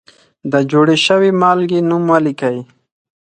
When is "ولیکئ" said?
2.13-2.57